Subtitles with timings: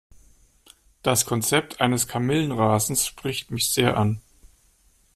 [1.03, 4.19] Das Konzept eines Kamillenrasens spricht mich sehr an.